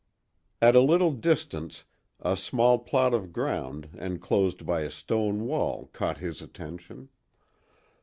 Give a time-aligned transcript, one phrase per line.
[0.63, 1.85] At a little distance
[2.21, 7.09] a small plot of ground enclosed by a stone wall caught his attention.